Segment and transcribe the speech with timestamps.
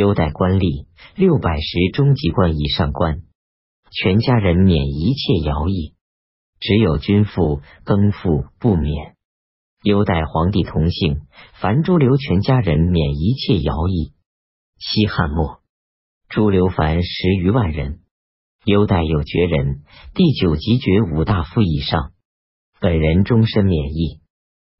[0.00, 3.20] 优待官吏六百石中级官以上官，
[3.92, 5.92] 全家人免一切徭役，
[6.58, 9.16] 只有君父更父不免。
[9.82, 11.20] 优待皇帝同姓，
[11.60, 14.14] 凡诸刘全家人免一切徭役。
[14.78, 15.60] 西汉末，
[16.30, 18.00] 诸刘凡十余万人，
[18.64, 19.82] 优待有爵人，
[20.14, 22.12] 第九级爵五大夫以上，
[22.80, 24.22] 本人终身免役。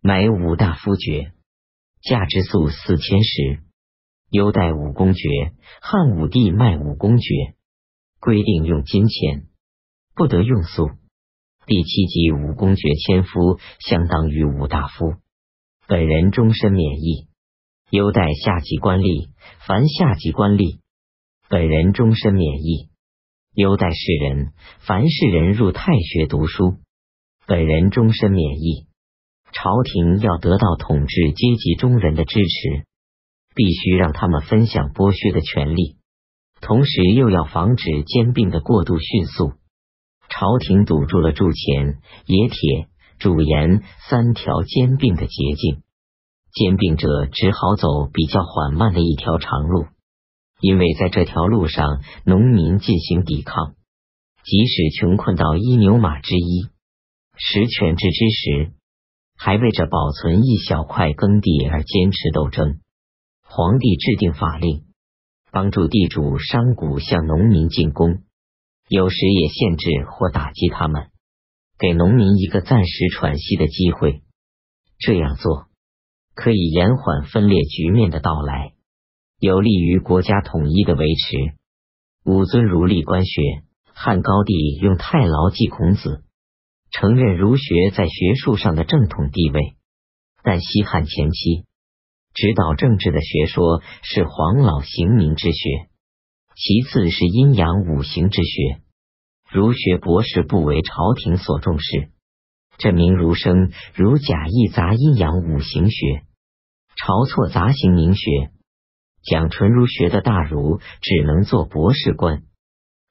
[0.00, 1.32] 买五大夫爵，
[2.02, 3.64] 价值粟四千石。
[4.30, 5.28] 优待五公爵，
[5.80, 7.54] 汉武帝卖五公爵，
[8.20, 9.46] 规定用金钱，
[10.14, 10.90] 不得用粟。
[11.64, 15.14] 第七级五公爵千夫，相当于五大夫。
[15.86, 17.28] 本人终身免役。
[17.90, 19.30] 优待下级官吏，
[19.66, 20.80] 凡下级官吏，
[21.48, 22.90] 本人终身免役。
[23.54, 26.76] 优待士人，凡士人入太学读书，
[27.46, 28.86] 本人终身免役。
[29.52, 32.84] 朝廷要得到统治阶级中人的支持，
[33.58, 35.96] 必须让他们分享剥削的权利，
[36.60, 39.54] 同时又要防止兼并的过度迅速。
[40.28, 42.86] 朝廷堵住了铸钱、冶铁、
[43.18, 45.82] 铸盐三条兼并的捷径，
[46.52, 49.86] 兼并者只好走比较缓慢的一条长路，
[50.60, 53.74] 因为在这条路上，农民进行抵抗，
[54.44, 56.68] 即使穷困到一牛马之一、
[57.34, 58.72] 十犬之之时，
[59.36, 62.78] 还为着保存一小块耕地而坚持斗争。
[63.50, 64.84] 皇帝制定法令，
[65.50, 68.18] 帮助地主商贾向农民进攻。
[68.88, 71.08] 有时也限制或打击他们，
[71.78, 74.22] 给农民一个暂时喘息的机会。
[74.98, 75.66] 这样做
[76.34, 78.74] 可以延缓分裂局面的到来，
[79.40, 81.54] 有利于国家统一的维持。
[82.24, 83.40] 武尊儒立官学，
[83.94, 86.22] 汉高帝用太牢记孔子，
[86.90, 89.76] 承认儒学在学术上的正统地位。
[90.42, 91.64] 但西汉前期，
[92.34, 95.88] 指导政治的学说是黄老刑名之学。
[96.54, 98.80] 其次是阴阳五行之学，
[99.50, 102.10] 儒学博士不为朝廷所重视。
[102.78, 106.22] 这名儒生如贾谊杂阴阳五行学，
[106.96, 108.50] 晁错杂行名学，
[109.22, 112.42] 讲纯儒学的大儒只能做博士官。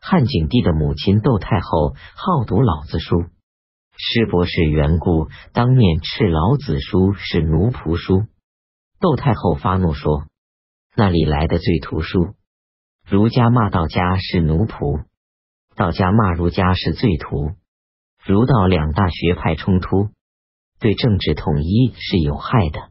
[0.00, 3.26] 汉景帝的母亲窦太后好读老子书，
[3.96, 8.24] 师博士缘故，当面斥老子书是奴仆书。
[9.00, 10.24] 窦太后发怒说
[10.96, 12.34] ：“那里来的罪徒书？”
[13.06, 15.04] 儒家骂道家是奴仆，
[15.76, 17.52] 道家骂儒家是罪徒。
[18.24, 20.08] 儒道两大学派冲突，
[20.80, 22.90] 对政治统一是有害的。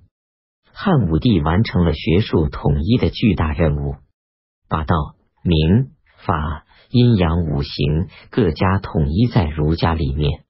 [0.71, 3.95] 汉武帝完成了学术统一的巨大任务，
[4.69, 4.95] 把道、
[5.43, 5.91] 明、
[6.25, 10.45] 法、阴阳五行各家统一在儒家里面。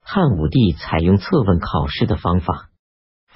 [0.00, 2.70] 汉武帝采用测问考试的方法，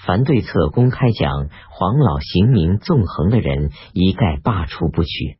[0.05, 5.39] 凡对策公开讲黄老刑名纵横的人，一概罢黜不取。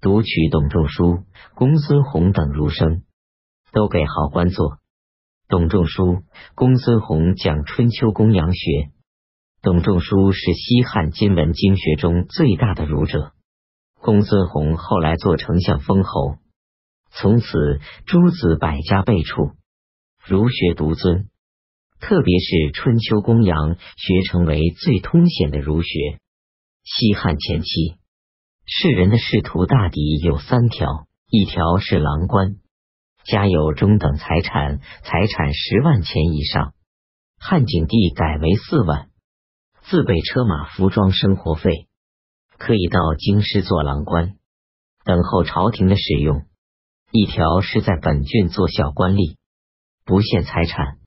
[0.00, 1.24] 读取董仲舒、
[1.54, 3.02] 公孙弘等儒生，
[3.72, 4.78] 都给好官做。
[5.48, 6.22] 董仲舒、
[6.54, 8.90] 公孙弘讲春秋公羊学，
[9.60, 13.32] 董仲舒是西汉今文经学中最大的儒者。
[14.00, 16.36] 公孙弘后来做丞相封侯，
[17.10, 17.46] 从此
[18.06, 19.50] 诸子百家辈出，
[20.24, 21.28] 儒学独尊。
[22.00, 26.18] 特别是春秋公羊学成为最通显的儒学。
[26.82, 27.96] 西汉前期。
[28.72, 32.54] 世人的仕途大抵有三条：一条是郎官，
[33.24, 36.74] 家有中等财产，财产十万钱以上，
[37.36, 39.10] 汉景帝改为四万，
[39.82, 41.88] 自备车马、服装、生活费，
[42.58, 44.36] 可以到京师做郎官，
[45.04, 46.42] 等候朝廷的使用；
[47.10, 49.34] 一条是在本郡做小官吏，
[50.04, 50.99] 不限财产；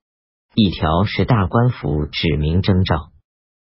[0.55, 3.11] 一条是大官府指名征召。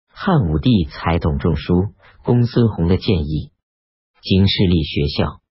[0.08, 1.94] 汉武帝采董仲舒、
[2.24, 3.52] 公孙弘的建议。
[4.22, 5.42] 经师立学校，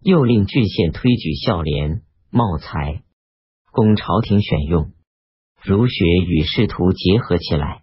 [0.00, 3.02] 又令郡县推举孝廉、茂才，
[3.72, 4.92] 供朝廷选用。
[5.62, 7.82] 儒学与仕途结合起来，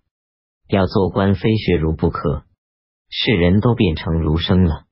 [0.68, 2.46] 要做官非学儒不可。
[3.10, 4.86] 世人都变成儒生了。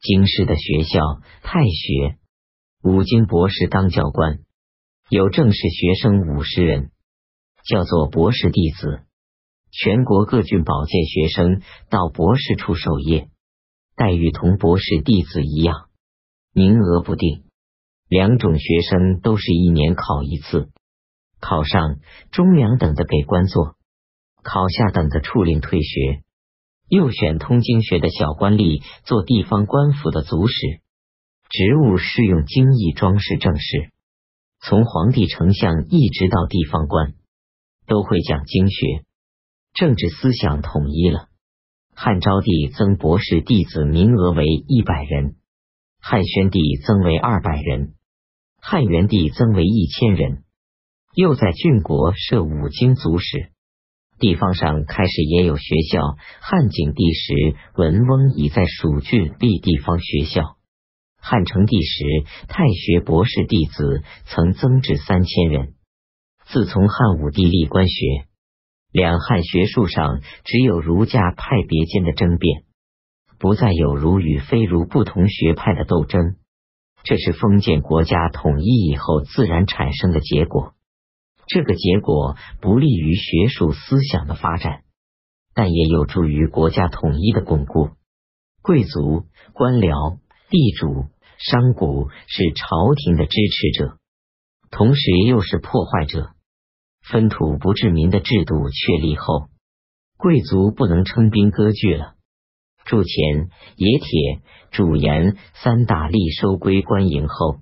[0.00, 1.00] 京师的学校
[1.42, 2.18] 太学，
[2.82, 4.40] 五经博士当教官，
[5.08, 6.90] 有正式学生五十人，
[7.66, 9.00] 叫做博士弟子。
[9.70, 11.60] 全国各郡保荐学生
[11.90, 13.28] 到博士处授业。
[13.96, 15.88] 待遇同博士弟子一样，
[16.52, 17.44] 名额不定。
[18.08, 20.68] 两种学生都是一年考一次，
[21.40, 21.96] 考上
[22.30, 23.74] 中良等的给官做，
[24.42, 26.22] 考下等的处令退学。
[26.88, 30.54] 又选通经学的小官吏做地方官府的族使，
[31.48, 33.90] 职务适用经义装饰政事。
[34.60, 37.14] 从皇帝、丞相一直到地方官，
[37.86, 39.04] 都会讲经学，
[39.74, 41.28] 政治思想统一了。
[41.94, 45.36] 汉昭帝增博士弟子名额为一百人，
[46.00, 47.94] 汉宣帝增为二百人，
[48.60, 50.42] 汉元帝增为一千人。
[51.14, 53.50] 又在郡国设五经族史，
[54.18, 56.16] 地方上开始也有学校。
[56.42, 60.58] 汉景帝时，文翁已在蜀郡立地方学校。
[61.18, 62.04] 汉成帝时，
[62.48, 65.75] 太学博士弟子曾增至三千人。
[66.48, 68.28] 自从汉武帝立官学，
[68.92, 72.62] 两汉学术上只有儒家派别间的争辩，
[73.38, 76.36] 不再有儒与非儒不同学派的斗争。
[77.02, 80.74] 这是封建国家统一以后自然产生的结果。
[81.48, 84.84] 这个结果不利于学术思想的发展，
[85.52, 87.90] 但也有助于国家统一的巩固。
[88.62, 91.06] 贵族、官僚、地主、
[91.38, 93.98] 商贾是朝廷的支持者，
[94.70, 96.30] 同时又是破坏者。
[97.10, 99.48] 分土不治民的制度确立后，
[100.16, 102.14] 贵族不能称兵割据了。
[102.84, 104.42] 铸钱、冶铁、
[104.72, 107.58] 铸盐三大利收归官营后，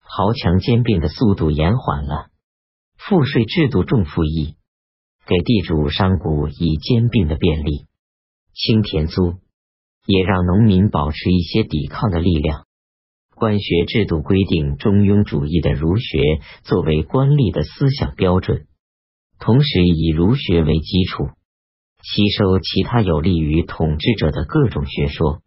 [0.00, 2.26] 豪强兼并的速度延缓了。
[2.96, 4.56] 赋税制度重赋役，
[5.26, 7.86] 给地主商贾以兼并的便利；
[8.52, 9.34] 清田租，
[10.06, 12.66] 也让农民保持一些抵抗的力量。
[13.34, 16.18] 官学制度规定中庸主义的儒学
[16.62, 18.66] 作为官吏的思想标准，
[19.42, 21.24] 同时以儒学为基础，
[22.00, 25.42] 吸收其他有利于统治者的各种学说，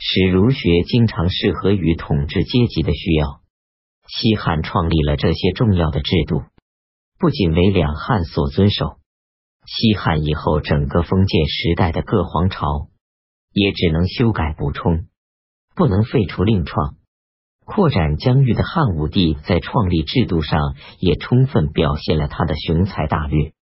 [0.00, 3.40] 使儒学经常适合于统治阶级的需要。
[4.08, 6.42] 西汉创立了这些重要的制度。
[7.20, 8.96] 不仅为两汉所遵守，
[9.64, 12.88] 西汉以后整个封建时代的各皇朝
[13.52, 15.06] 也只能修改补充，
[15.76, 16.96] 不能废除另创。
[17.72, 23.52] 扩展疆域的汉武帝在创立制度上也充分表现了他的雄才大略，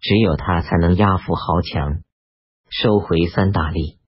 [0.00, 2.02] 只有他才能压服豪强，
[2.70, 3.99] 收回三大利。